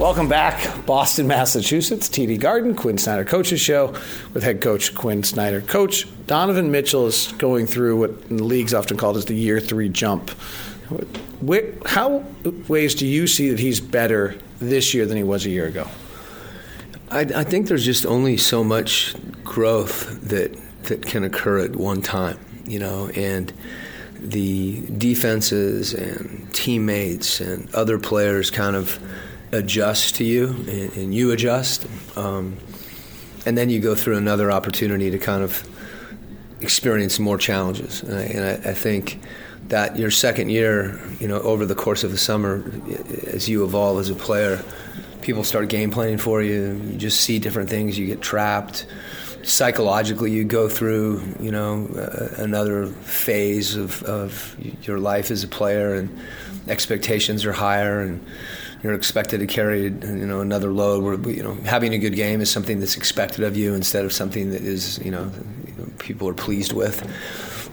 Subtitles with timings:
[0.00, 3.88] Welcome back, Boston, Massachusetts, TD Garden, Quin Snyder Coaches Show
[4.32, 5.60] with head coach Quin Snyder.
[5.60, 9.90] Coach Donovan Mitchell is going through what the league's often called as the year three
[9.90, 10.30] jump.
[11.84, 12.24] How
[12.66, 15.86] ways do you see that he's better this year than he was a year ago?
[17.10, 19.14] I, I think there's just only so much
[19.44, 23.52] growth that that can occur at one time, you know, and
[24.14, 28.98] the defenses and teammates and other players kind of
[29.52, 32.56] adjust to you, and, and you adjust, um,
[33.46, 35.68] and then you go through another opportunity to kind of
[36.60, 39.20] experience more challenges, and I, and I, I think
[39.68, 42.64] that your second year, you know, over the course of the summer,
[43.28, 44.62] as you evolve as a player,
[45.20, 46.80] people start game planning for you.
[46.90, 47.98] You just see different things.
[47.98, 48.86] You get trapped.
[49.42, 55.48] Psychologically, you go through, you know, uh, another phase of, of your life as a
[55.48, 56.18] player, and
[56.68, 58.24] expectations are higher, and
[58.82, 61.02] you're expected to carry, you know, another load.
[61.02, 64.12] Where you know, having a good game is something that's expected of you instead of
[64.12, 65.30] something that is, you know,
[65.98, 67.00] people are pleased with.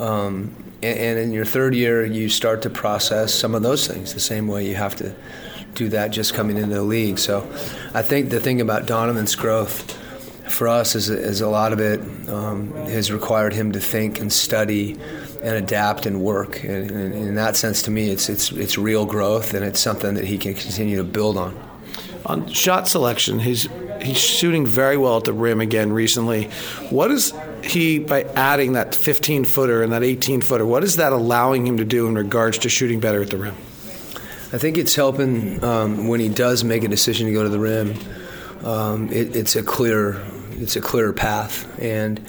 [0.00, 4.20] Um, and in your third year, you start to process some of those things the
[4.20, 5.14] same way you have to
[5.74, 7.18] do that just coming into the league.
[7.18, 7.40] So
[7.94, 9.92] I think the thing about Donovan's growth
[10.50, 14.32] for us is, is a lot of it um, has required him to think and
[14.32, 14.98] study
[15.42, 16.62] and adapt and work.
[16.64, 20.14] And, and in that sense, to me, it's, it's, it's real growth and it's something
[20.14, 21.58] that he can continue to build on.
[22.26, 23.68] On shot selection, he's
[24.02, 26.44] he's shooting very well at the rim again recently.
[26.90, 30.66] What is he by adding that 15 footer and that 18 footer?
[30.66, 33.56] What is that allowing him to do in regards to shooting better at the rim?
[34.52, 37.58] I think it's helping um, when he does make a decision to go to the
[37.58, 37.94] rim.
[38.64, 40.20] Um, it, it's a clear,
[40.52, 42.24] it's a clearer path, and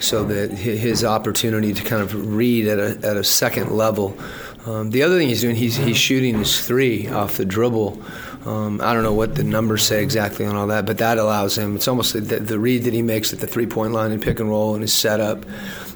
[0.00, 4.18] so that his opportunity to kind of read at a, at a second level.
[4.66, 8.02] Um, the other thing he's doing, he's, he's shooting his three off the dribble.
[8.46, 11.56] Um, I don't know what the numbers say exactly on all that, but that allows
[11.56, 11.76] him.
[11.76, 14.40] It's almost the, the read that he makes at the three point line and pick
[14.40, 15.44] and roll and his setup,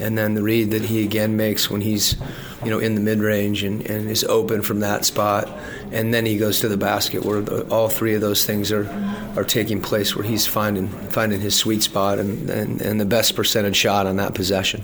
[0.00, 2.16] and then the read that he again makes when he's,
[2.64, 5.48] you know, in the mid range and, and is open from that spot,
[5.92, 8.86] and then he goes to the basket where the, all three of those things are
[9.36, 13.36] are taking place where he's finding finding his sweet spot and, and, and the best
[13.36, 14.82] percentage shot on that possession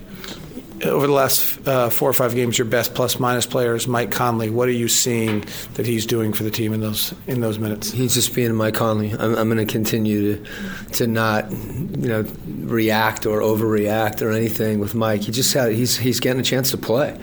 [0.85, 4.11] over the last uh, four or five games, your best plus minus player is Mike
[4.11, 4.51] Conley.
[4.51, 5.45] What are you seeing
[5.75, 7.91] that he's doing for the team in those in those minutes?
[7.91, 9.13] He's just being Mike Conley.
[9.13, 10.51] I'm, I'm going to continue to
[10.95, 15.23] to not you know react or overreact or anything with Mike.
[15.23, 17.19] He just had he's he's getting a chance to play,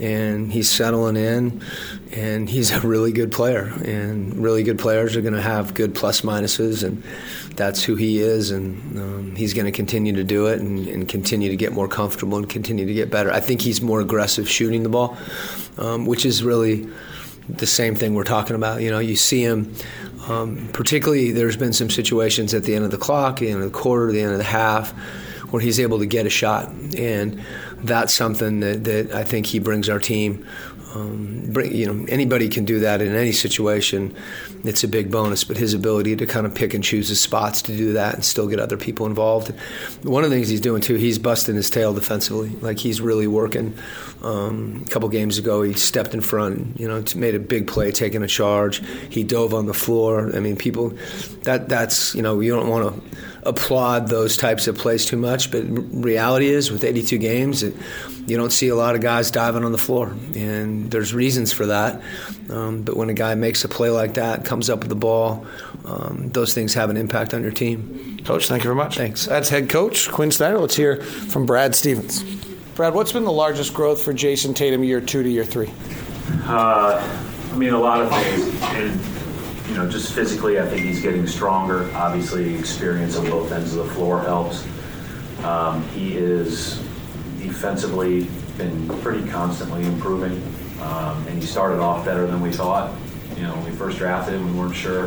[0.00, 1.62] and he's settling in,
[2.16, 3.72] and he's a really good player.
[3.84, 7.02] And really good players are going to have good plus minuses and
[7.56, 11.08] that's who he is, and um, he's going to continue to do it and, and,
[11.08, 13.32] continue to get more comfortable and continue to get better.
[13.32, 15.16] I think he's more aggressive shooting the ball,
[15.78, 16.86] um, which is really
[17.48, 18.82] the same thing we're talking about.
[18.82, 19.74] You know, you see him.
[20.28, 23.72] Um, particularly, there's been some situations at the end of the clock, the end of
[23.72, 24.90] the quarter, the end of the half,
[25.50, 26.68] where he's able to get a shot,
[26.98, 27.40] and
[27.78, 30.44] that's something that, that I think he brings our team
[30.96, 34.14] um, bring, you know, anybody can do that in any situation.
[34.64, 37.62] It's a big bonus, but his ability to kind of pick and choose his spots
[37.62, 39.48] to do that and still get other people involved.
[40.02, 42.48] One of the things he's doing too, he's busting his tail defensively.
[42.48, 43.76] Like he's really working.
[44.22, 47.92] Um, a couple games ago, he stepped in front, you know, made a big play,
[47.92, 48.82] taking a charge.
[49.10, 50.34] He dove on the floor.
[50.34, 50.96] I mean, people,
[51.42, 55.50] that that's you know, you don't want to applaud those types of plays too much,
[55.50, 57.62] but reality is with 82 games.
[57.62, 57.74] It,
[58.26, 61.66] you don't see a lot of guys diving on the floor, and there's reasons for
[61.66, 62.02] that.
[62.50, 65.46] Um, but when a guy makes a play like that, comes up with the ball,
[65.84, 68.18] um, those things have an impact on your team.
[68.24, 68.96] Coach, thank you very much.
[68.96, 69.26] Thanks.
[69.26, 70.58] That's head coach Quin Snyder.
[70.58, 72.24] Let's hear from Brad Stevens.
[72.74, 75.72] Brad, what's been the largest growth for Jayson Tatum year two to year three?
[76.44, 77.00] Uh,
[77.52, 78.62] I mean, a lot of things.
[78.62, 79.15] And,
[79.68, 81.90] you know, just physically, I think he's getting stronger.
[81.94, 84.64] Obviously, experience on both ends of the floor helps.
[85.44, 86.76] Um, he is
[87.38, 90.42] defensively been pretty constantly improving,
[90.80, 92.94] um, and he started off better than we thought.
[93.36, 95.06] You know, when we first drafted him, we weren't sure.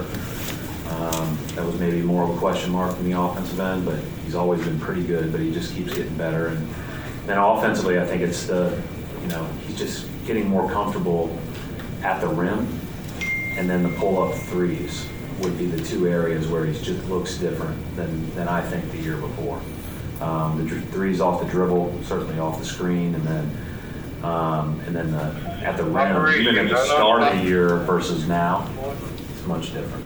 [0.89, 4.35] Um, that was maybe more of a question mark in the offensive end, but he's
[4.35, 5.31] always been pretty good.
[5.31, 6.47] But he just keeps getting better.
[6.47, 6.67] And
[7.25, 8.81] then offensively, I think it's the,
[9.21, 11.37] you know, he's just getting more comfortable
[12.03, 12.78] at the rim,
[13.59, 15.05] and then the pull-up threes
[15.39, 18.99] would be the two areas where he just looks different than, than I think the
[18.99, 19.59] year before.
[20.21, 23.65] Um, the dr- threes off the dribble, certainly off the screen, and then
[24.23, 25.33] um, and then the,
[25.63, 28.69] at the rim, even at the start of the year versus now,
[29.33, 30.05] it's much different.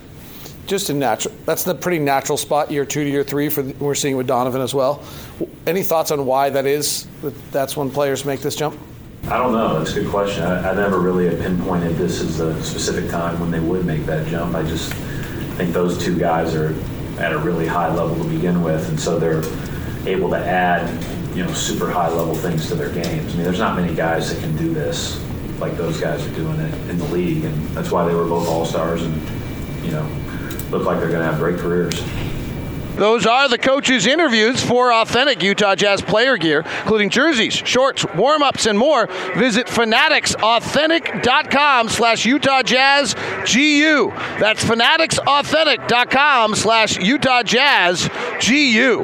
[0.67, 1.33] Just a natural.
[1.45, 4.27] That's the pretty natural spot, year two to year three, for the, we're seeing with
[4.27, 5.03] Donovan as well.
[5.65, 7.07] Any thoughts on why that is?
[7.21, 8.79] That that's when players make this jump.
[9.29, 9.79] I don't know.
[9.79, 10.43] That's a good question.
[10.43, 14.05] I, I never really have pinpointed this as a specific time when they would make
[14.05, 14.55] that jump.
[14.55, 14.91] I just
[15.55, 16.75] think those two guys are
[17.19, 19.43] at a really high level to begin with, and so they're
[20.05, 20.87] able to add,
[21.35, 23.33] you know, super high level things to their games.
[23.33, 25.23] I mean, there's not many guys that can do this
[25.59, 28.47] like those guys are doing it in the league, and that's why they were both
[28.49, 29.15] all stars, and
[29.85, 30.05] you know,
[30.69, 32.01] look like they're going to have great careers.
[32.95, 38.67] Those are the coaches' interviews for authentic Utah Jazz player gear, including jerseys, shorts, warm-ups,
[38.67, 39.07] and more.
[39.35, 43.15] Visit fanatics.authentic.com slash Utah Jazz
[43.51, 44.11] GU.
[44.39, 48.07] That's fanatics.authentic.com slash Utah Jazz
[48.45, 49.03] GU.